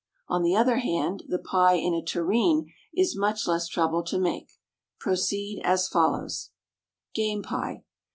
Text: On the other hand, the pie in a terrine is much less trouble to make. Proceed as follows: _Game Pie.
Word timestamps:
On 0.27 0.41
the 0.41 0.55
other 0.55 0.77
hand, 0.77 1.21
the 1.27 1.37
pie 1.37 1.75
in 1.75 1.93
a 1.93 2.01
terrine 2.01 2.73
is 2.91 3.15
much 3.15 3.45
less 3.45 3.67
trouble 3.67 4.01
to 4.05 4.17
make. 4.17 4.53
Proceed 4.99 5.61
as 5.63 5.87
follows: 5.87 6.49
_Game 7.15 7.43
Pie. 7.43 7.83